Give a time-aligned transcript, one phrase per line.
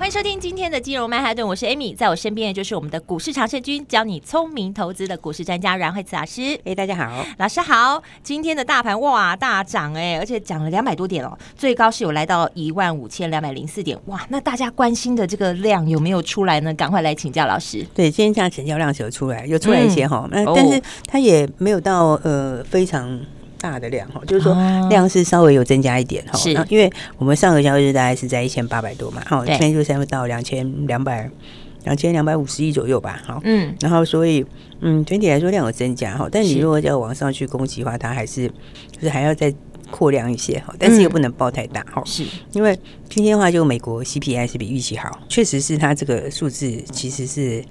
[0.00, 6.58] 欢迎收听今天的金融曼哈顿，我是 Amy，在我身边的就是我们的股市常胜军，教你聪明投资的股市专家阮慧慈老师。
[6.64, 8.02] 哎，大家好，老师好。
[8.22, 14.24] 今天的大盘哇大涨哎，而且涨了两百多点哦，最高是有来到一万五千两百零四点哇。
[14.30, 16.72] 那大家关心的这个量有没有出来呢？
[16.72, 17.86] 赶快来请教老师。
[17.94, 23.20] 对，今天这样成交量是有出来，有出来一些哈，但是它也没有到呃非常。
[23.60, 24.54] 大的量哈，就是说
[24.88, 31.30] 量是稍微有增加一点哈，是，因为我们上个交易日大概是在一千八百多嘛，哈，今天就差不多到两千两百
[31.84, 34.44] 两千两百五十亿左右吧，哈，嗯，然后所以
[34.80, 38.48] 嗯，整体来说量有增加哈，但你如果要往上去攻击的话，它还是
[38.90, 39.52] 就是还要再
[39.90, 42.24] 扩量一些哈，但是又不能爆太大哈，是。
[42.52, 47.62] 因为今天的话就美国 CPI 是比预期好，确实是它这个数字其实是。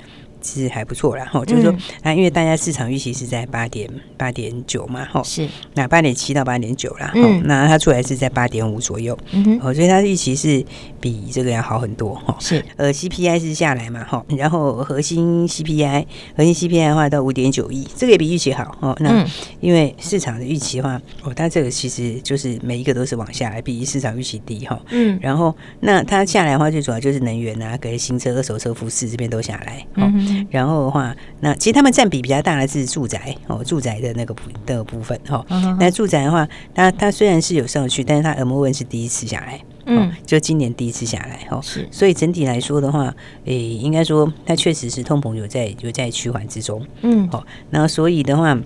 [0.41, 5.47] 其实还不错啦，哈，就是说啊，因为大家市场预期是在八点八点九嘛，哈，是。
[5.75, 10.63] 那八点七到八点九啦，嗯，那它出来是在八点五左右，嗯哼，哦，所以它的预期是
[10.99, 19.25] 比这个要好很多，哈，是，呃，CPI 是下来嘛，哈，然后核心 CPI 核心 CPI 的话到五点九亿，这个也比预期好，哦，那
[19.59, 30.28] 因为市场的预期的话，哦，它这个其实就是每一个都是往下来，比市场预期低，哈，嗯，然后那它下来的话，最主要就是能源啊，跟新车、二手车、服饰这边都下来，嗯。
[30.49, 35.45] 然后的话，那其实他们占比比较大的是住宅哦，住宅的那个部的部分哈。
[35.79, 41.59] 那住宅的话，它它虽然是有上去，但是它 M O N 是第一次下来，嗯，就今年第一次下来哈。
[41.61, 43.13] 是，所以整体来说的话，
[43.45, 48.57] 诶，应该说它确实是通膨有在有在趋缓之中，嗯，好，那所以的话。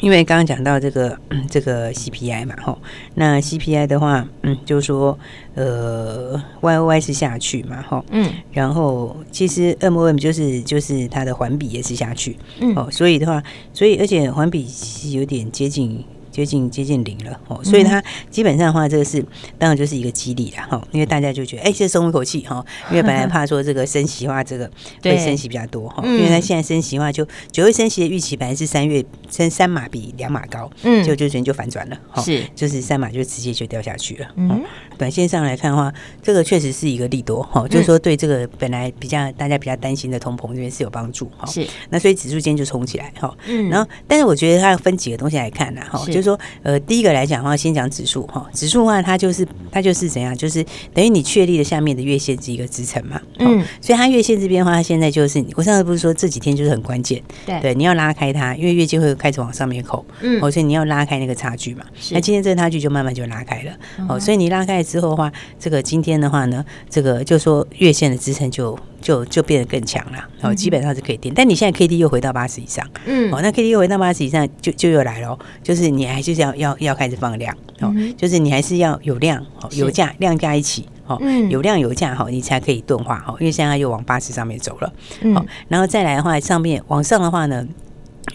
[0.00, 2.78] 因为刚刚讲到这个这个 CPI 嘛，吼，
[3.14, 5.18] 那 CPI 的话，嗯，就是说，
[5.54, 16.02] 呃，Y O Y 是下去嘛，吼，嗯，然后其实 M O M 就是就是它的环比也是下去，嗯，哦，所以的话，所以而且环比是有点接近。
[16.40, 19.22] 接近接近零了哦，所以它基本上的话，这个是
[19.58, 24.70] 当然就是一个激励了哈，因为大家就觉得哎，先松一口气哈，因为本来 怕说这个升息的话，这个
[25.02, 32.42] 会升息比较多哈，因为它现在升息的话，就九月升息的预期本来是三月升三码比两码高，嗯，就就昨天就反转了哈，是。
[32.54, 34.62] 就是三码就直接就掉下去了，嗯，
[34.96, 41.66] 短线上来看的话，这个确实是一个利多哈，就是说对这个本来比较大家比较担心的通膨这边是有帮助哈，是。
[41.90, 46.40] 那所以指数今天就冲起来哈，嗯，然后但是我觉得它要分几个东西来看呢哈，就是说。
[46.62, 50.64] 呃，第一个来讲的话，先讲指数哈，指数的话，它就是它就是怎样，就是
[50.94, 63.72] 等于你确立了下面的月线是一个支撑嘛，嗯，所以它月线这边的话，它现在就是我上次不是说这几天就是很关键，对对，你要拉开它，因为月线会开始往上面扣，嗯，所以你要拉开那个差距嘛，那今天这个差距就慢慢就拉开了，
[64.08, 68.78] 哦，所以你拉开之后的话，这个今天的话呢，这个就说月线的支撑就。
[69.00, 85.34] 就就变得更强了，哦，基本上是可以垫，但你现在 K D 又回到八十以上，嗯，哦，那 K D 又回到八十以上，就就又来了，就是你还是要要要开始放量，哦，就是你还是要有量，哦，有价量价一起，哦，有量有价，哈，你才可以钝化，哈，因为现在又往八十上面走了，嗯，
[85.68, 87.66] 然后再来的话，上面往上的话呢。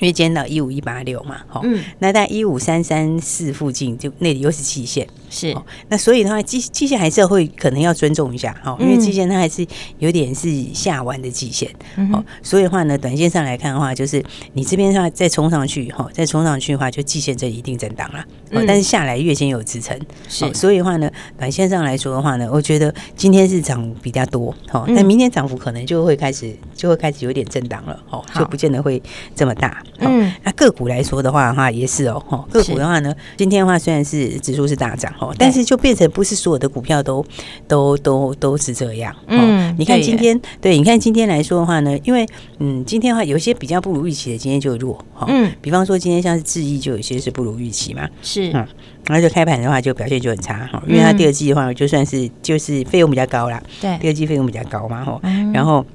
[0.01, 1.63] 因为今天到一五一八六嘛，好，
[1.99, 5.53] 那在一五三三四附近，就那里又是季线，是，
[5.89, 9.67] 那所以的话，季季线还是会可能要尊重一下，哈，因为季线它还是
[9.99, 11.69] 有点是下弯的季线，
[12.13, 14.23] 哦，所以的话呢，短线上来看的话，就是
[14.53, 18.19] 你这边的话再冲上去，哈，再冲上去的话，就季线这一定震荡了，
[18.51, 29.01] 哦但是下来月线有支撑，是，所以的话呢，短线上来说的话呢，我觉得今天是涨比较多，好，那明天涨幅可能就会开始就会开始有点震荡了，哦，就不见得会
[29.35, 29.83] 这么大。
[29.99, 37.25] 嗯，那个股来说的话，哈也是哦，哈个股的话呢，今天的话虽然是指数是大涨哦，但是就变成不是所有的股票都
[37.67, 39.15] 都都都是这样。
[39.27, 42.25] 嗯，你看今天，对，你看今天来说的话呢，因为
[42.59, 45.25] 嗯，今天的话有些比较不如预期的，今天就弱哈。
[45.29, 48.07] 嗯，比方说今天像是智易，就有些是不如预期嘛。
[48.21, 48.65] 是，嗯，
[49.05, 55.19] 然后就开盘的话就表现就很差哈，因为它第二季的话就算是就是费用比较高啦，对，第二季费用比较高嘛，哈，
[55.53, 55.85] 然后。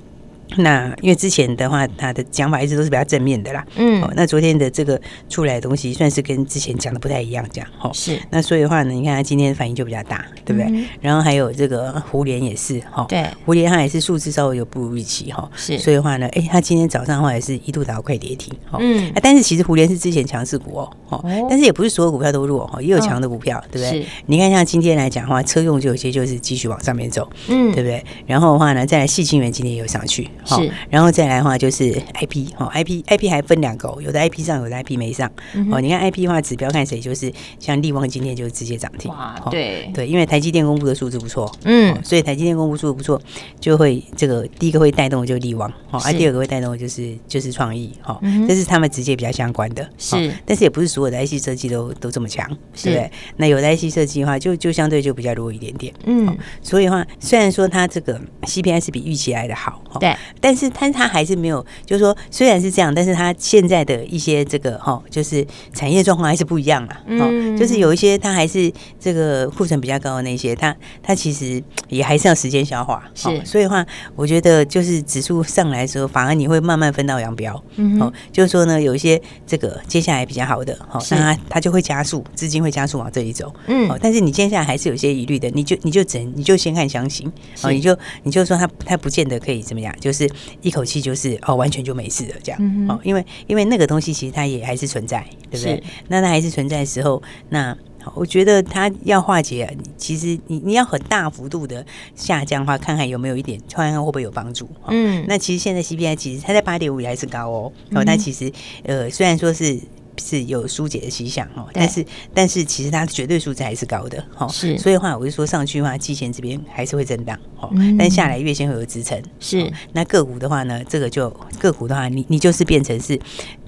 [0.57, 3.65] 那因为之前的话，他的讲法一直都是比较正面的啦。
[3.77, 7.91] 嗯，哦，那昨天的这个出来的东西，算是跟之前讲的不太一样，这样哈。
[7.93, 8.19] 是。
[8.31, 10.71] 那所以的话呢，你看他今天反应就比较大，对不对？
[10.71, 13.07] 嗯、然后还有这个胡莲也是哈。
[13.09, 13.25] 对。
[13.45, 15.49] 胡莲它也是数字稍微有不如预期哈。
[15.55, 15.79] 是。
[15.79, 18.53] 所以的话呢，哎，他今天早上的话也是一度达到快跌停。
[18.71, 19.13] 哈嗯。
[19.23, 20.93] 但是其实胡莲是之前强势股哦。
[21.09, 21.47] 哦。
[21.49, 24.03] 但是也不是所有股票都弱哈，也有强的股票，对不对？
[24.03, 24.09] 是。
[24.27, 28.05] 你看像今天来讲的话，车用就有些就是继续往上面走，嗯，对不对？
[28.27, 30.29] 然后的话呢，再来矽晶圆今天也有上去。
[30.45, 35.31] 是，然后再来的话就是 IP 哈，IP IP 还分两个，有的 IP 上，有的 IP 没上。
[35.71, 39.11] 哦，你看 IP 的话，指标看谁，就是像力旺今天就直接涨停。
[39.11, 43.21] 哇，对对，因为台积电公布的数字不错，嗯，所以台积电公布数字不错，
[43.61, 49.89] 就会这个第一个会带动的就是力旺，哦，而第二个会带动的就是就是创意，哈，这是他们直接比较相关的。
[49.99, 52.47] 是，但是也不是所有的 IC 设计都都这么强，
[52.83, 53.11] 对不对？
[53.37, 55.93] 那有的 IC 设计的话，就就相对就比较弱一点点。
[56.05, 67.01] 嗯，所以的话，虽然说它这个 CPI 是比预期来的好，对，但是它它还是没有，就是说虽然是这样，但是他现在的一些这个哈，就是产业状况还是不一样啊。
[67.07, 73.03] 嗯，就是有一些它还是这个库存比较高的那些，它它其实也还是要时间消化。
[73.15, 73.85] 是，所以的话，
[74.15, 77.63] 我觉得就是指数上来的时候，反而你会慢慢分道扬镳。
[77.77, 83.53] 嗯，哦，就是说呢，有一些这个接下来比较好的，好，那它它就会加速，资金会加速往这里走。
[83.67, 87.31] 嗯，哦，但是你接下来还是有些疑虑的，你就你就只能你就先看详情，
[87.63, 90.31] 哦，你就你就说它它不见得可以怎么样，就是
[90.63, 92.87] 一口气就是哦完全就没事了这样。
[92.89, 95.83] 哦，因为因为那个东西其实它也还是存在，对不对？
[96.09, 97.77] 那它还是存在的时候，那。
[98.15, 101.85] 我觉得它要化解，其实你你要很大幅度的
[102.17, 104.67] 下降的话，看看有没有一点，看看会不会有帮助。
[104.89, 107.71] 嗯，那其实现在 CPI 其实它在八点五也还是高哦。
[107.93, 108.51] 哦，它其实
[108.85, 109.79] 呃虽然说是
[110.21, 114.23] 是有疏解的迹象哦，但是但是其实它绝对数字还是高的。
[114.37, 114.77] 哦，是。
[114.79, 117.37] 所以的话，我就说上去的话，季线这边还是会震荡。
[117.59, 119.21] 哦，但下来月线会有支撑。
[119.41, 119.73] 是。
[119.93, 121.29] 那个股的话呢，这个就
[121.59, 123.19] 个股的话，你你就是变成是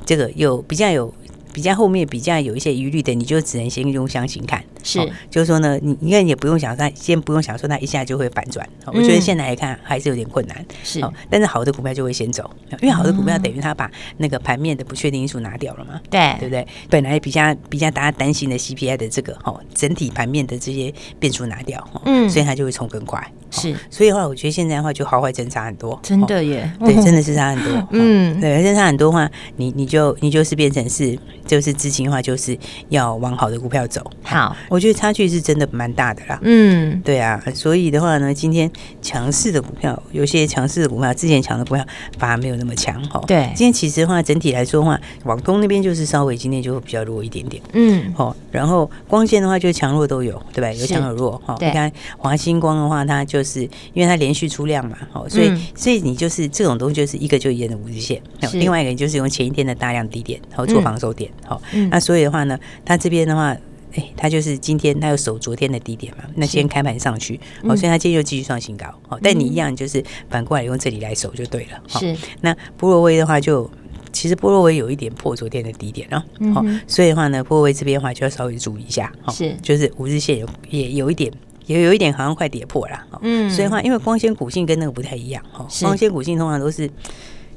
[0.05, 1.13] 这个有比较有。
[1.55, 8.69] 比较后面比较有一些疑虑的，你就只能先用箱型看，是，哦、就是说呢，你应该也不用想它，先不用想说它一下就会反转。
[8.87, 11.13] 嗯、我觉得现在来看还是有点困难，是、哦。
[11.31, 12.51] 但是好的股票就会先走，
[12.81, 16.67] 因为好的股票等于它把那个盘面的不确定因素拿掉了嘛，对、嗯，对不对？
[16.91, 23.27] 本来比较比较大家担心的 CPI 的这个哈、哦，整体盘面的这些变数拿掉，哦、嗯，所以它就会冲更快。
[23.53, 31.17] 是，所以的话，我觉得现在的话就好坏真差很多，真的耶，对，真的是差很多， 嗯，对，真差很多的话，你你就你就是变成是，
[31.47, 32.59] 就是资金的话就是
[32.89, 38.71] 要往好的股票走，好，我觉得差距是真的蛮大的啦，嗯，对啊，所以的话呢，今天
[39.03, 41.85] 强势的股票，有些强势的股票，之前强的股票
[42.17, 50.73] 反而没有那么强哈，对，今天其实的话整体来说的话，网通那边就是稍微今天就会比较弱一点点，嗯，好，然后光线的话就强弱都有，对吧？
[50.73, 53.42] 有强有弱，哈，你看华星光的话，它就。
[53.43, 53.63] 就是
[53.93, 58.23] 因为它连续出量嘛，哦，所以所以你就是这种东西，就是一个就沿着五日线，
[58.53, 61.61] 另外一个就是用前一天的大量低点，然后做防守点，好，
[61.91, 63.49] 那所以的话呢，它这边的话，
[63.95, 72.17] 哎，它就是今天它要守昨天的低点嘛，那今天开盘上去，哦，所以它今天又继续创新高，哦，但你一样就是反过来用这里来守就对了，是。
[72.43, 73.69] 那波若威的话，就
[74.13, 76.25] 其实波若威有一点破昨天的低点啊，
[76.55, 81.33] 好，所以的话呢，波若威这边的话就要稍微注意一下，是，就是五日线有也有一点。
[81.67, 86.91] 也有一点好像快跌破了，嗯，所以话因为光纤股性跟那个不太一样哈，光纤股性通常都是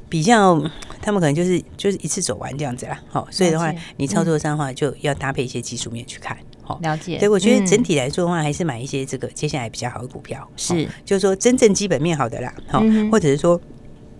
[0.08, 0.58] 比较，
[1.02, 7.18] 他们可能就是就是一次走完这样子啦，好，所以的话你操作上的话就要搭配一些技术面去看，好，了解。
[7.18, 13.60] 所以我觉得整体来说的话，还是买一些这个接下来比较好的股票，是，就是说真正基本面好的啦，好，或者是说。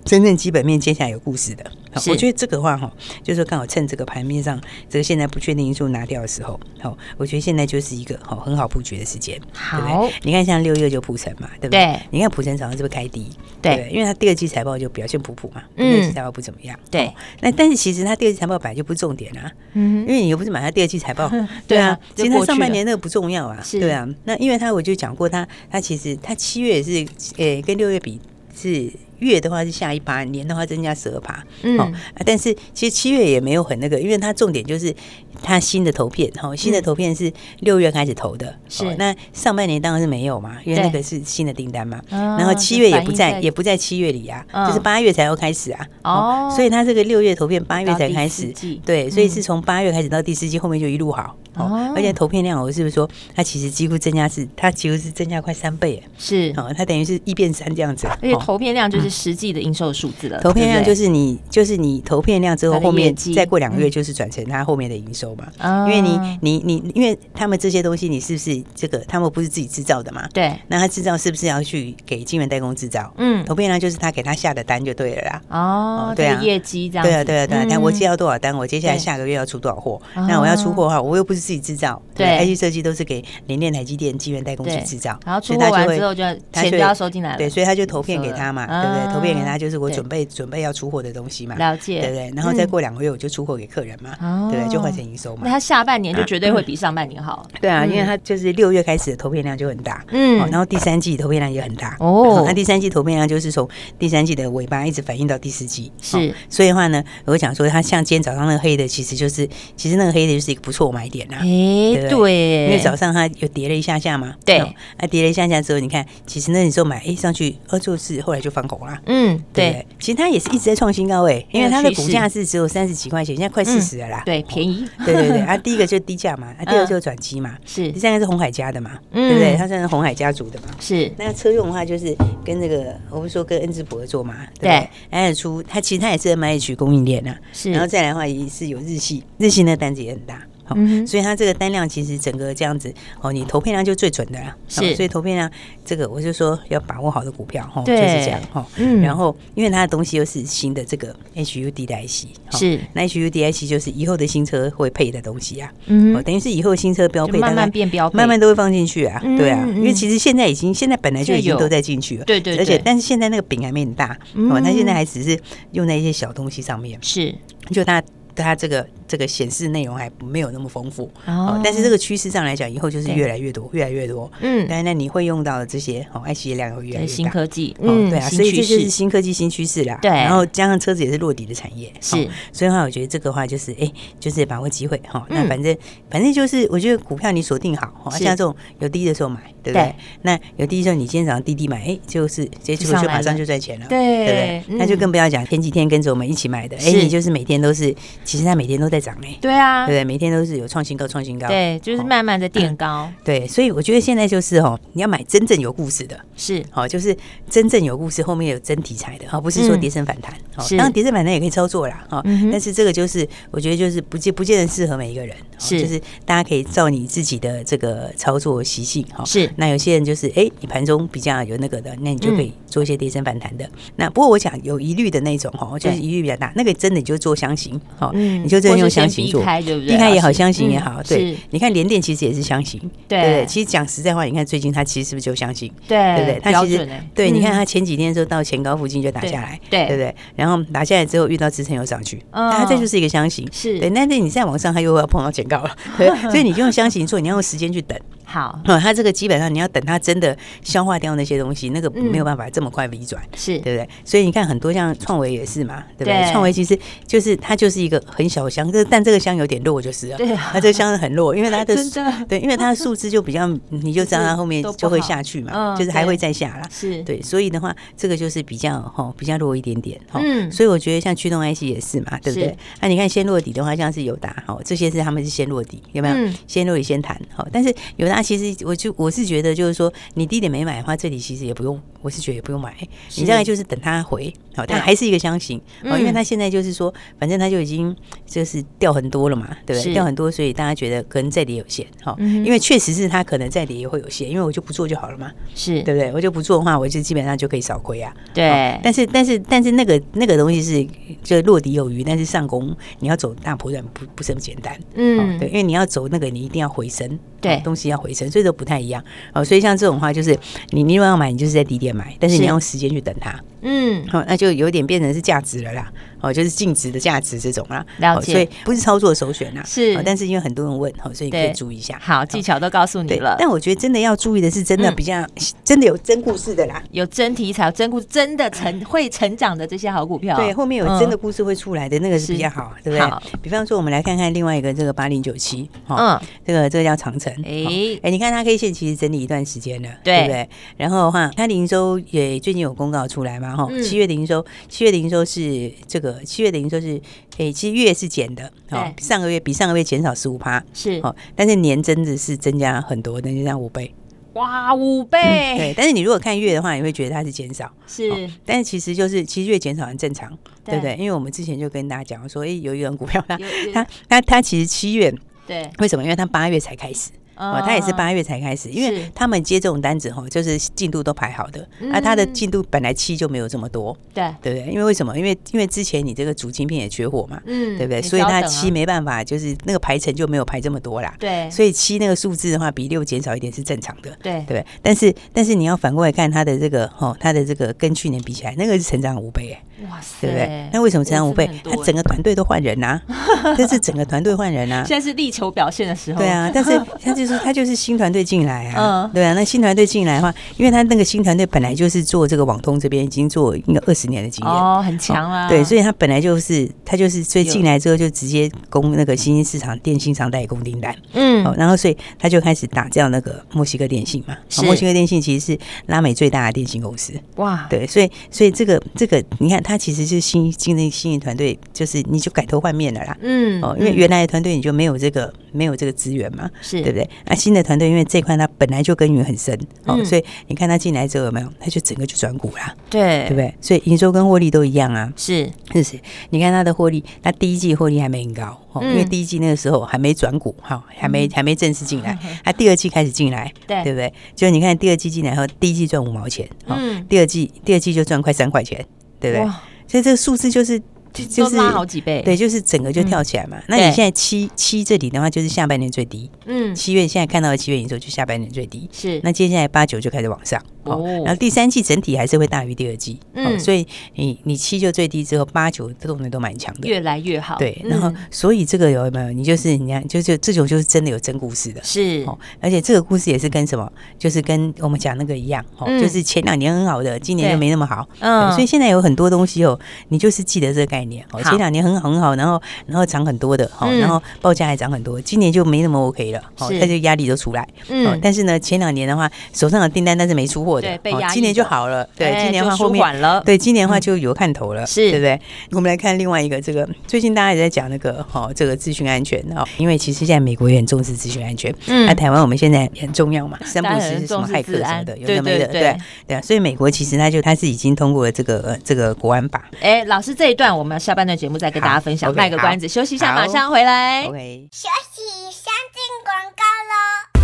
[0.06, 1.64] 真正基本面接下来有故事的，
[2.06, 2.90] 我觉得这个话哈，
[3.24, 4.58] 就是说刚好趁这个盘面上
[4.88, 9.38] 这个现在不确定因素拿掉的时候，好，我觉得现在就是一个好很好布局的时间。
[9.52, 12.00] 好，你看像六月就普成嘛，对不对？
[12.10, 13.26] 你看普成早上是不是开低？
[13.60, 16.78] 对，因为它第二季财报就表现普普嘛，第二季财报不怎么样。
[16.88, 21.28] 对，那但是其实它第二季财报本来就不是重点啊，嗯，因为你又不是买它第二季财报，
[21.66, 27.06] 对啊，其实它上半年那个不重要啊，对啊，那因为它我就讲过它，它其实它七月也是
[27.38, 28.20] 诶跟六月比
[28.54, 28.88] 是。
[29.18, 31.44] 月的话是下一趴，年的话增加十二趴。
[31.62, 31.90] 嗯，哦，
[32.24, 34.94] 但是其实七月也没有很那个，因为它重点就是
[35.42, 42.00] 它新的投片，哈，新的投片是六月开始投的，是那上半年当然是没有嘛，因为那个是新的订单嘛。
[42.10, 45.86] 然后七月也不在，也不在七月里啊，就是八月才要开始啊。
[46.02, 48.52] 哦，所以它这个六月投片，八月才开始，
[48.84, 51.36] 对，所以是从八月开始到第四季后面就一路好。
[51.56, 58.06] 哦，而且投片量，我是不是说它其实几乎增加是，它几乎是增加快三倍，是哦，它等于是一变三这样子。
[58.06, 60.38] 而且投片量就是实际的营收数字了。
[60.40, 65.46] 投片量就是你就是你投片量之后，后面再过两个月就是转成它后面的营收嘛。
[65.86, 70.28] 因为你你你，因为他们这些东西，你是不是这个他们不是自己制造的嘛？
[70.34, 70.52] 对。
[70.68, 73.10] 那他制造是不是要去给晶圆代工制造？
[73.16, 73.42] 嗯。
[73.46, 75.42] 投片量就是他给他下的单就对了啦。
[75.48, 77.06] 哦，对啊，业绩这样。
[77.06, 77.66] 对啊，对啊，对啊。
[77.70, 79.98] 但我接到多少单，我接下来下个月要出多少货？
[80.14, 81.46] 那我要出货的话，我又不是。
[81.46, 89.12] 自己制造，对，IC 设计都是给联电、台积电、晶圆代工去制造，然后出货完之后就钱就要收进来了，对，所以他就投片给他嘛，对对？
[89.12, 92.32] 投片给他就是我准备准备要出货的东西嘛，了解，对不对？
[92.36, 94.10] 然后再过两个月我就出货给客人嘛，
[94.50, 94.72] 对不对？
[94.72, 95.42] 就换成营收嘛。
[95.44, 97.46] 那他下半年就绝对会比上半年好。
[97.60, 102.44] 对啊，因为他就是六月开始的投片量就很大，嗯，然后第三季投片量也很大哦。
[102.46, 106.34] 那第三季投片量就是从第三季的尾巴一直反映到第四季，是。
[106.48, 111.36] 所以的话呢，我讲说他像今天早上那个黑的，其实就是其实那个黑的就是一个不错买点呐。
[111.40, 119.84] 哎，对，因为早上它有跌了一下下嘛，对，啊跌了一下下之后，你看其实那你时候买哎上去，呃就是后来就翻红了，嗯，对。
[119.98, 124.86] 其实它也是一直在创新高哎，因为它的股价是只有三十几块钱，现在快四十了啦，对，便宜。
[125.04, 127.90] 对对对，啊 第一个就是低价嘛，啊第二个就是转机嘛，是。
[127.92, 129.56] 第三个是红海家的嘛，对不对？
[129.56, 131.10] 它算是红海家族的嘛，是。
[131.16, 134.88] 那个车用的话就是跟那个我们说跟恩智浦合作嘛，对。
[135.10, 137.70] 然后出它其实它也是 MH 供应链啊，是。
[137.70, 140.40] 然后再来的话也是有日系，日系那单子也很大。
[140.74, 144.56] 嗯，所以它这个单量其实整个这样子哦，你投片量就最准的啦。
[144.68, 145.50] 是，所以投片量
[145.84, 148.66] 这个我就说要把握好的股票哈，就是这样哈。
[148.76, 155.72] 嗯，然后因为它的东西又是新的这个 HUD 的 IC，是，那 HUD IC 就是以后的新车会配的东西啊。
[155.86, 159.20] 嗯，等于是以后新车标配，慢慢变标配，慢慢都会放进去啊。
[159.36, 162.24] 对啊，因为其实现在已经现在本来就已经都在进去了。
[162.24, 165.38] 对对，而且但是现在那个饼还没很大，哦，它现在还只是
[165.72, 166.98] 用在一些小东西上面。
[167.02, 167.34] 是，
[167.70, 168.02] 就它
[168.42, 168.86] 它这个。
[169.08, 174.28] 这个显示内容还没有那么丰富哦，但是这个趋势上来讲，以后就是越来越多，越来越多。
[174.40, 177.12] 嗯，但是那你会用到的这些哦，IC 的量会越来越大。
[177.12, 179.96] 新科技，嗯，对啊，所以这就是新科技新趋势啦。
[180.02, 182.16] 对，然后加上车子也是落底的产业，是。
[182.52, 183.88] 所以的话，我觉得这个话就是，哎，
[184.18, 185.24] 就是把握机会哈。
[185.30, 185.76] 那反正
[186.10, 189.94] 反正就是，我觉得股票你锁定好，像这种有低的时候买，对不对？
[190.22, 194.78] 那有低的时候，你今天早上滴滴买，哎，就是这就就马上就赚钱了，对不对？
[194.78, 197.94] 那就更不要讲前几天跟着我们一起买的，哎，你就是每天都是，
[198.26, 199.38] 其实它每天都在涨哎。
[199.40, 199.86] 对啊。
[199.86, 201.46] 对，每天都是有创新高，创新高。
[201.46, 203.08] 对，就是慢慢的垫高。
[203.24, 207.16] 对，所以我觉得现在就是哦，你要买真正有故事的，是好，就是
[207.48, 210.34] 真正有故事，后面有真题材的，哈，不是说跌升反弹。
[210.54, 212.22] 好，当然跌升反弹也可以操作啦，哈。
[212.50, 219.24] 但是这个就是我觉得就是不见不见得适合每一个人，是，就是大家可以照你自己的这个操作习性，哈。
[219.24, 219.48] 是。
[219.56, 223.68] 那有些人就是哎，你盘中比较有那个的，那你就可以做一些跌升反弹的。
[223.94, 227.80] 那不过我想有疑虑的那种哈，就是疑虑比较大，那个真的你就做箱型，
[228.16, 229.40] 好，你就真的用箱型做。
[229.40, 233.46] 避开也好，箱型也好，对，你看联电其实也是箱型，对对。
[233.46, 235.70] 其实讲实在话，你看最近它其实是不是就箱型？
[235.86, 236.40] 对对不对？
[236.40, 240.14] 它其实对，你看它前几天的时候到前高附近就打下来，对对不对？
[240.34, 243.90] 然后打下来之后遇到支撑又上去，它这就是一个箱型，是对。
[243.90, 246.08] 但是你再往上，它又要碰到前高了，对。
[246.30, 247.98] 所以你就用箱型做，你要用时间去等。
[248.28, 253.56] 好，它这个基本上你要等它真的消化掉那些东西，那个没有办法这么快移转，是。
[253.60, 253.88] 对不对？
[254.04, 256.30] 所以你看很多像创维也是嘛，对不对？
[256.32, 261.76] 创维其实就是它就是一个很小箱，但这个箱有点弱就是了，对，它这个箱很弱，因为它的
[262.28, 267.00] 对，因为它的数字就比较，你就知道它后面就会下去嘛，就是还会再下啦，是。
[267.04, 272.56] 对，所以的话这个就是比较哈比较弱一点点哈，所以我觉得像驱动 IC 也是嘛，对不对？
[272.80, 276.16] 那你看先落底的话，像是友达哈，这些是他们是先落底，有没有？
[276.48, 278.15] 先落底先谈好，但是友达。
[278.16, 282.74] 那其实我就我是觉得，就是说你低点没买的话，这里其实也不用，我是觉得也不用买。
[283.14, 287.94] 你大概就是等它回，好，但还是一个箱型哦，因为它现在就是说，反正它就已经
[288.24, 289.92] 就是掉很多了嘛，对不对？
[289.92, 296.10] 掉很多，所以大家觉得可能再跌有限，好，因为确实是它可能再跌也会有限，因为我就不做就好了嘛，是对不对？
[296.14, 298.14] 我就不做的话，我就基本上就可以少亏啊。
[298.32, 300.86] 对，但是但是但是那个那个东西是
[301.22, 309.44] 就落底有余，但是上攻你要走大波段不不是那么简单，嗯，对，因为你要走那个你一定要回升，对，东西要回程，所以都不太一样哦。
[309.44, 310.38] 所以像这种话，就是
[310.70, 315.90] 你你如果要买，你就是在低点买，但是你要用时间去等它，嗯，好，那就有点变成是价值了啦。
[316.26, 321.98] 哦，就是净值的价值这种啦，了解，所以不是操作首选呐，是，但是因为很多人问，哦，所以可以注意一下。
[322.02, 325.24] 好，技巧都告诉你了，但我觉得真的要注意的是，真的比较
[325.64, 333.40] 真的有真故事的啦，有真题材、真故事，真的成会成长的这些好股票，对，后面有真的故事会出来的那个是比较好，对不对？
[333.42, 340.48] 比方说，我们来看看另外一个这个八零九七，嗯，这个这个叫长城，哎哎，你看它 K 线其实整理一段时间了，对不对？
[340.76, 346.86] 然后的话，它营收也最近有公告出来嘛，哈，七月的营收，七月的营收是这个七月等于说是。
[346.86, 347.02] 是，
[347.38, 353.92] 诶，其实月是减的，哦，上个月比上个月减少十五趴，是，哦，但是年增值是增加很多，那就像五倍，
[354.34, 355.18] 哇，五倍，
[355.58, 360.30] 对，但是你如果看月的话，你会觉得它是减少，是，但是其实就是其实月减少很正常，
[360.64, 360.94] 对不对？
[360.94, 363.36] 因为我们之前就跟大家讲说，诶，有一个股票它
[363.74, 365.12] 它它它其实七月，
[365.46, 366.02] 对，为什么？
[366.02, 367.10] 因为它八月才开始。
[367.36, 374.72] 哦，他也是八月才开始，因为他们接这种单子哈，就是进度都排好的，那他的进度本来七就没有这么多，对对不对？
[374.72, 375.16] 因为为什么？
[375.16, 378.00] 因为因为之前你这个主晶片也缺货嘛，嗯，对不对？
[378.00, 384.64] 所以他七没办法，就是那个排程就没有排这么多啦，对，所以七那个数字的话比六减少一点是正常的，对对。
[384.82, 389.62] 但是但是你要反过来看他的这个哈，他的这个跟去年比起来，那个是成长五倍哎。
[389.90, 390.70] 哇塞，对不对？
[390.72, 391.28] 那为什么成长？
[391.28, 391.48] 五倍？
[391.62, 392.98] 他整个团队都换人呐，
[393.58, 394.82] 这是整个团队换人呐。
[394.86, 396.18] 现在是力求表现的时候。
[396.18, 399.34] 对啊，但是 他就是他就是新团队进来啊，对啊。
[399.34, 405.46] 那新团队进来的话，因为他那个新团队本来就是做这个网通这边已经做应该二十年的经验哦，很强啊。
[405.46, 410.96] 对，所以他本来就是他就是所以进来之后就直接供那个新兴市场电信商代工订单。
[411.12, 414.34] 嗯，然后所以他就开始打掉那个墨西哥电信嘛。
[414.64, 417.12] 墨西哥电信其实是拉美最大的电信公司。
[417.36, 419.62] 哇，对，所以所以这个这个你看。
[419.66, 423.18] 他其实是新进的新的团队，就是你就改头换面了啦。
[423.20, 427.10] 嗯，哦，因为原来的团队你就没有这个没有这个资源嘛，是对不对？
[427.24, 431.52] 那新的团队因为这块他本来就耕耘很深，哦，所以你看他进来之后有没有？
[431.58, 433.52] 他就整个就转股啦，对，对不对？
[433.60, 435.98] 所以营收跟获利都一样啊，是是是。
[436.30, 444.12] 你看他的获利，他第一季获利还没很高，哦，因为第一季那个时候还没转股，哈，还没还没正式进来，他第二季开始进来，对，对不对？
[444.36, 448.86] 就你看第二季进来后，第一季赚五毛钱，嗯，第二季第二季就赚快三块钱。
[449.20, 449.50] 对不对？
[449.88, 450.80] 所以这个数字就是。
[451.24, 453.56] 就是拉好几倍，对，就是整个就跳起来嘛。
[453.68, 456.30] 那你现在七七这里的话，就是下半年最低。
[456.44, 458.88] 嗯，七月现在看到的七月营收就下半年最低。
[458.92, 460.62] 是，那接下来八九就开始往上。
[460.84, 463.18] 哦，然后第三季整体还是会大于第二季。
[463.34, 467.56] 嗯，所以你你七就最低之后，八九这种人都蛮强的，越来越好。
[467.58, 469.32] 对，然后所以这个有没有？
[469.32, 471.82] 你就是你看，就是这种就是真的有真故事的。
[471.82, 473.90] 是，哦，而且这个故事也是跟什么？
[474.18, 475.64] 就是跟我们讲那个一样。
[475.78, 478.08] 哦，就是前两年很好的，今年就没那么好。
[478.20, 481.05] 嗯，所以现在有很多东西哦，你就是记得这个概念。
[481.32, 495.40] 哦，前两年很好很好，然后然后涨很多的，好，然后报价还涨很多，今年就没那么 OK 了，哦，它就压力都出来，嗯，但是呢，前两年的话，手上的订单但是没出货的，对，被压，今年就好了，对，今年的话后面了，对，今年的话就有看头了，是，对不对？
[495.72, 505.96] 我们来看另外一个，这个最近大家也在讲那个，哈，这个资讯安全哦，因为其实现在美国也很重视资讯安全，嗯，那台湾我们现在也很重要嘛，三不五时什么骇客什么的，有的没的，对
[506.26, 514.24] 对啊，所以美国其实他就他是已经通过了这个这个国安法，哎，老师这一段我们下半段节目再跟大家分享，卖个关子，休息一下，马上回来。
[514.24, 517.35] OK，休息，先进广告喽。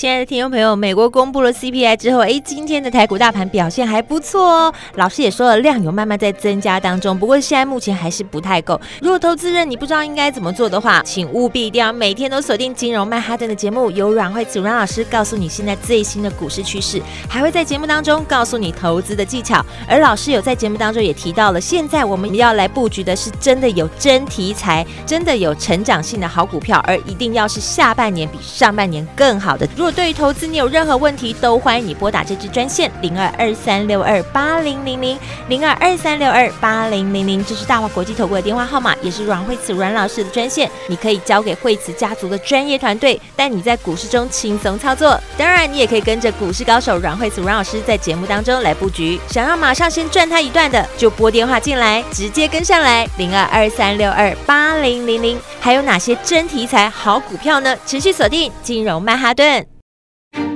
[0.00, 4.74] 亲爱的听众朋友，美国公布了 CPI 之后，哎，今天的台股大盘表现还不错哦。
[4.94, 8.80] 老师也说了，量有慢慢在增加当中，不过现在目前还是不太够。
[9.02, 19.62] 如果投资人你不知道应该怎么做的话，请务必一定要每天都锁定金融曼哈顿的节目，由阮慧子阮老师告诉你现在最新的股市趋势，还会在节目当中告诉你投资的技巧。
[19.86, 29.68] 而老师有在节目当中也提到了，现在我们要来布局的是真的有真题材、真的有成长性的好股票，而一定要是下半年比上半年更好的。
[29.76, 40.70] 如对于投资你有任何问题，都欢迎你拨打这支专线零二二三六二八零零零零二二三六二八零零零，这是大华国际投顾的电话号码，也是阮慧慈阮老师的专线。
[40.88, 45.20] 你可以交给慧慈家族的专业团队，带你在股市中轻松操作。
[45.36, 49.20] 当然，你也可以跟着股市高手阮慧慈阮老师在节目当中来布局。
[49.28, 55.40] 想要马上先赚他一段的，就拨电话进来，直接跟上来零二二三六二八零零零。
[55.60, 57.76] 还有哪些真题材好股票呢？
[57.84, 59.79] 持续锁定金融曼哈顿。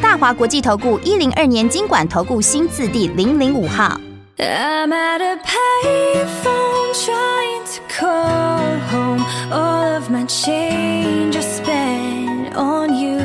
[0.00, 4.00] 大华国际投顾一零二年金管投顾新字第零零五号。
[4.38, 9.24] I'm at a payphone trying to call home.
[9.50, 13.18] All of my change I spent on you.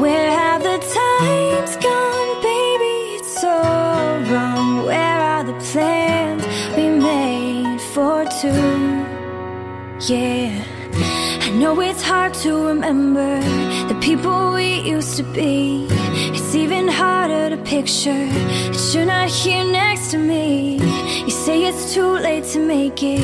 [0.00, 3.18] Where have the times gone, baby?
[3.18, 4.84] It's so wrong.
[4.84, 6.44] Where are the plans
[6.76, 9.04] we made for two?
[10.12, 10.62] Yeah.
[11.40, 13.39] I know it's hard to remember
[13.87, 16.08] the people we used to be.
[16.35, 18.25] It's even harder to picture
[18.71, 20.77] that you're not here next to me.
[21.23, 23.23] You say it's too late to make it,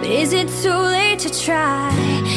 [0.00, 1.90] but is it too late to try?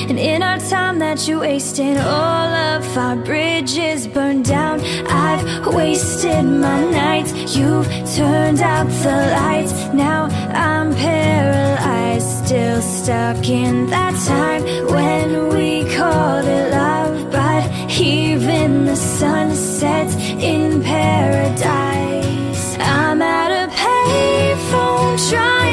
[0.10, 4.82] And in our time that you wasted, all of our bridges burned down.
[5.08, 9.74] I've wasted my nights, you've turned out the lights.
[9.94, 16.99] Now I'm paralyzed, still stuck in that time when we called it love.
[18.10, 22.76] Even the sun sets in paradise.
[22.80, 25.69] I'm at a payphone trying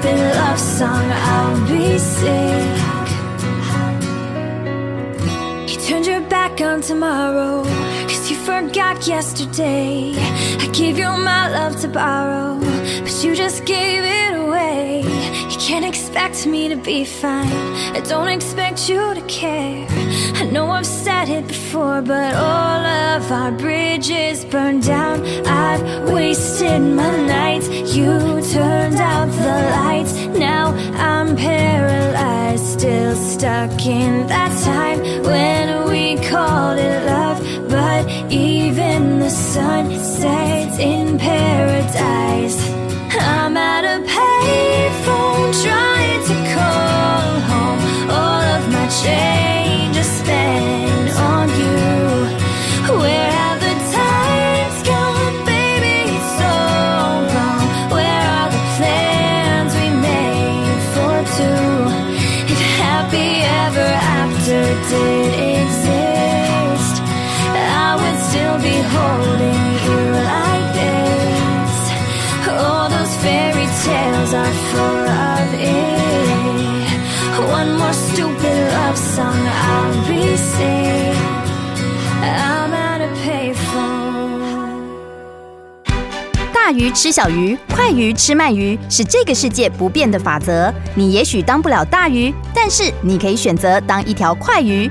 [0.00, 2.78] stupid love song, I'll be sick.
[5.68, 7.64] You turned your back on tomorrow,
[8.02, 10.12] cause you forgot yesterday.
[10.60, 12.60] I gave you my love to borrow,
[13.02, 15.02] but you just gave it away.
[15.50, 17.52] You can't expect me to be fine,
[17.96, 19.86] I don't expect you to care.
[20.40, 25.26] I know I've said it before, but all of our bridges burned down.
[25.44, 28.06] I've wasted my nights, you
[28.52, 30.14] turned out the lights.
[30.38, 37.38] Now I'm paralyzed, still stuck in that time when we called it love.
[37.68, 42.60] But even the sun sets in paradise.
[43.10, 48.08] I'm at a payphone trying to call home.
[48.08, 49.37] All of my change
[77.50, 81.16] One more stupid love song, I'll be sick.
[82.22, 84.42] I'm at a payphone.
[86.52, 90.70] 大鱼吃小鱼，快鱼吃慢鱼，是这个世界不变的法则。
[90.94, 94.90] 你也许当不了大鱼，但是你可以选择当一条快鱼。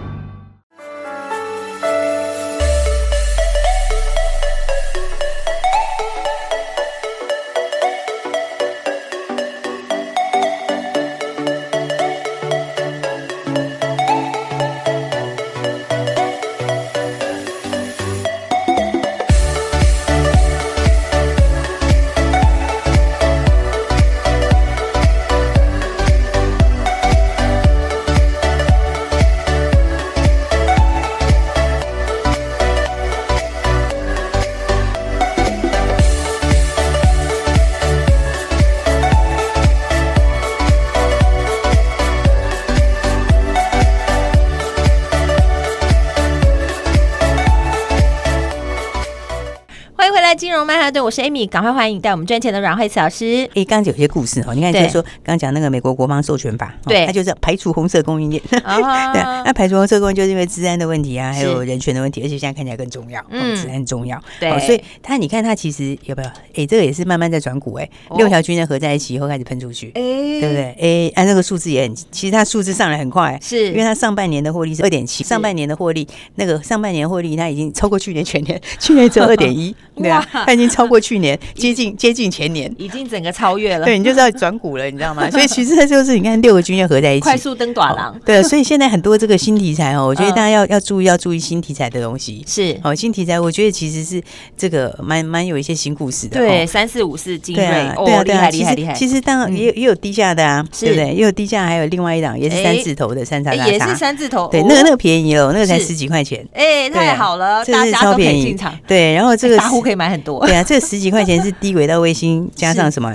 [50.91, 53.49] 金融曼哈顿，我是 Amy，赶快欢迎带我们赚钱的阮慧慈老师。
[53.55, 66.29] 哎，刚刚有些故事哦，你看就是说，刚刚讲那个美国国防授权法，对，它就是排除红色供应链， 对，那排除红色供应链就是因为治安的问题啊，还有人权的问题，而且现在看起来更重要，嗯，治安重要，对，所以它你看它其实有没有？
[66.55, 70.75] 哎，这个也是慢慢在转股，哎，六条军线合在一起以后开始喷出去，哎，对不对？
[70.81, 80.71] 哎，按那个数字也很，其实它数字上来很快，是因为它上半年的获利是二点七，上半年的获利那个上半年获利它已经超过去年全年，去年只有二点一，对啊，它已经。
[80.71, 83.85] 超过去年，接近接近前年，已经整个超越了。
[83.85, 85.29] 对，你就知道转股了，你知道吗？
[85.31, 88.17] 所以其实它就是你看六个军要合在一起，快速登短廊。
[88.25, 92.43] 对，所以现在很多这个新题材哦，我觉得大家要要注意，要注意新题材的东西。
[92.47, 94.21] 是哦，新题材，我觉得其实是
[94.57, 96.39] 这个蛮蛮有一些新故事的。
[96.39, 98.93] 对，三四五四金锐，对啊，厉害厉害厉害。
[98.93, 101.13] 其实当然也也有低价的啊，对不对？
[101.13, 104.47] 也有低价，还有另外一档也是三字头的三叉叉，也是三字头。
[104.51, 106.45] 对，那个那个便宜了，那个才十几块钱。
[106.53, 108.55] 哎，太好了，这是超便宜。
[108.87, 110.45] 对，然后这个大户可以买很多。
[110.45, 113.13] 对啊，这十几块钱是低轨道卫星 加上什么？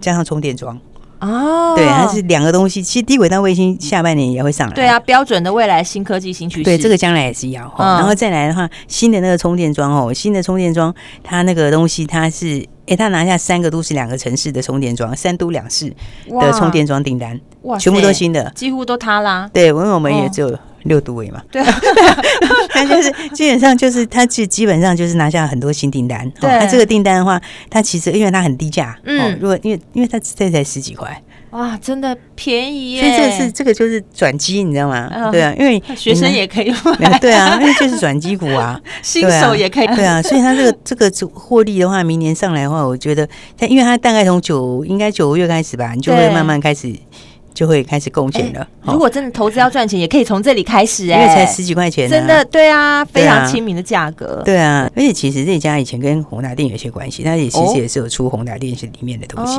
[0.00, 0.78] 加上充电桩。
[1.18, 2.80] 哦，对，它是两个东西。
[2.80, 4.74] 其实低轨道卫星下半年也会上来。
[4.74, 6.62] 对啊，标准的未来新科技新趋势。
[6.62, 7.64] 对，这个将来也是要。
[7.78, 15.92] 嗯、然后再来的话，新的那个充电桩哦，新的充电桩，它那个东西它是，哎，它拿下三个都市两个城市的充电桩，三都两市
[16.28, 19.50] 的充电桩订单，哇，全部都新的，几乎都它啦。
[19.52, 21.42] 对，因为我们也只有六度位嘛。
[21.50, 21.80] 对、啊，
[22.70, 26.28] 它就是基本上就是他基基本上就是拿下很多新订单。
[26.40, 31.22] 对，它这个订单的话，他其实因为他很低价，嗯，如果因为因为它这才十几块。
[31.50, 33.00] 哇，真的便宜耶！
[33.00, 35.08] 所以这是这个就是转机，你知道吗？
[35.14, 37.16] 呃、对啊，因为学生也可以买。
[37.20, 39.86] 对啊，因为就是转机股啊， 新手也可以。
[39.94, 43.24] 对啊，所以他这个 这个获利的话，明年上来的话，我觉得
[43.56, 46.92] 它，因为他大概从九应该九个月开始吧，你就会慢慢开始。
[47.54, 48.66] 就会开始贡献了。
[48.82, 54.42] 如果真的投资要赚钱，也可以从这里开始哎，因为才十几块钱，真的对啊，非常亲民的价格。
[54.44, 59.58] 对啊，而且其实这家以前跟宏达电有些关系，它也其实也是有出宏达电是里面的东西。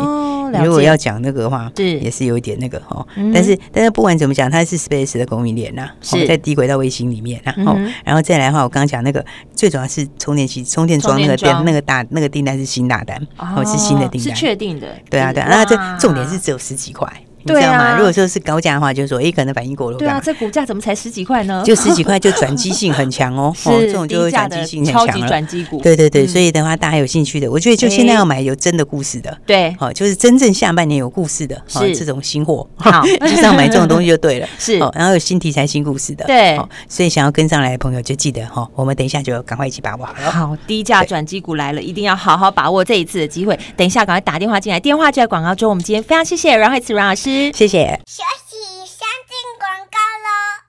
[0.64, 3.06] 如果要讲那个的话，是也是有一点那个哈。
[3.34, 14.88] 但是但是不管怎么讲，它是 Space 的供应链呐，是在低轨道卫星里面然后然后再来的话，我刚刚讲那个最主要是充电器、充电桩那个电那个大那个订单是新大单，哦，是新的订单，是确定的。
[15.10, 17.12] 对啊对啊，那这重点是只有十几块。
[17.54, 17.96] 你知道吗？
[17.96, 19.98] 如果说是高价的话，就是说，哎，可能反应过了。
[19.98, 21.62] 对啊，这股价怎么才十几块呢？
[21.64, 23.54] 就十几块，就转机性很强哦。
[23.56, 25.12] 是，这种就转机性很强了。
[25.12, 25.80] 超级转机股。
[25.82, 29.38] 对对对，所以的话，大家有兴趣的，我觉得就现在要买有真的故事的。
[29.46, 32.68] 对，好，就是真正下半年有故事的，是这种新货。
[32.78, 34.48] 好，就是要买这种东西就对了。
[34.58, 36.26] 是，然后有新题材、新故事的。
[36.26, 40.32] 对，所以想要跟上来的朋友就记得哈，我们等一下就赶快一起把握好了。
[40.32, 43.58] 好，低价转机股来了，一定要好好把握这一次的机会。
[43.78, 45.70] 等一下赶快打电话进来，电话就在广告中。
[45.70, 48.00] 我们今天非常谢谢阮慧慈阮老师，谢谢。
[48.06, 50.66] 休息，先进广告喽。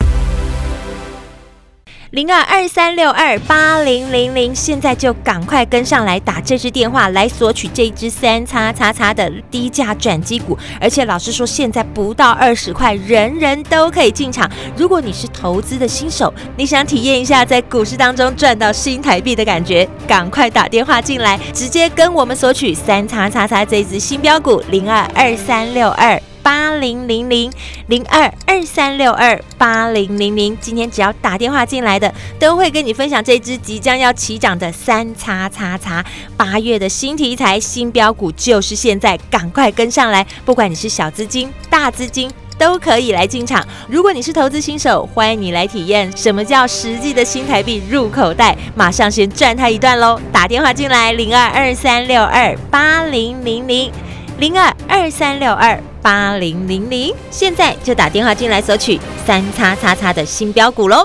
[2.12, 14.50] 零二二三六二八零零零，现在就赶快跟上来打这支电话来索取这支三叉叉叉的低价转机股，而且老师说现在不到二十块，人人都可以进场。
[14.76, 26.18] 如果你是投资的新手，你想体验一下在股市当中赚到新台币的感觉，赶快打电话进来，直接跟我们索取三叉叉叉这支新标股零二二三六二。
[26.46, 27.52] 八零零零
[27.88, 36.04] 零二二三六二八零零零，今天只要打电话进来的，都会跟你分享这支即将要起涨的三叉叉叉
[36.36, 40.24] 八月的新题材新标股，就是现在，赶快跟上来！
[40.44, 43.66] 不管你是小资金、大资金，都可以来进场。
[43.88, 50.20] 如果你是投资新手，欢迎你来体验什么叫实际的新台币入口袋，马上先赚它一段喽！
[50.30, 53.90] 打电话进来零二二三六二八零零零
[54.38, 55.78] 零二二三六二。
[56.02, 61.04] 八零零零，现在就打电话进来索取三叉叉叉的新标股喽！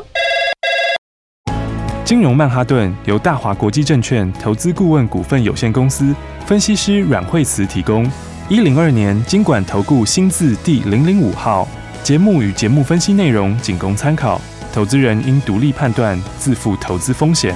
[2.06, 6.13] 金融曼哈顿由大华国际证券投资顾问股份有限公司
[6.46, 8.08] 分析师阮慧慈提供。
[8.48, 11.67] 一零二年金管投顾新字第零零五号。
[12.04, 14.39] 节目与节目分析内容仅供参考，
[14.72, 17.56] 投资人应独立判断，自负投资风险。